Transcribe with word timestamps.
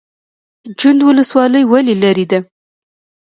جوند 0.79 0.99
ولسوالۍ 1.09 1.63
ولې 1.71 1.95
لیرې 2.01 2.25
ده؟ 2.31 2.39